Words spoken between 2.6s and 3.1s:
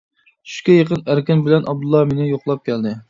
كەلدى.